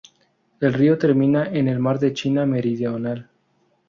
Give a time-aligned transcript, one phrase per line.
[0.59, 3.29] El río termina en el mar de la China Meridional.